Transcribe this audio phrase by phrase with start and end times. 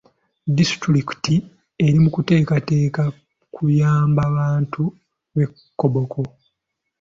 [0.57, 1.35] Disitulikiti
[1.85, 3.03] eri mu kuteekateeka
[3.53, 4.83] kuyamba bantu
[5.33, 5.45] b'e
[5.79, 6.19] Koboko.